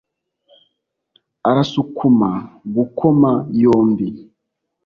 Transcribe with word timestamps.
arasukuma 1.49 2.31
gukoma 2.75 3.31
yombi 3.61 4.07